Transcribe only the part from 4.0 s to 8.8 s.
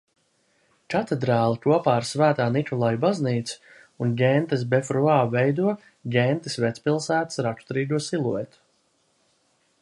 un Gentes befruā veido Gentes vecpilsētas raksturīgo siluetu.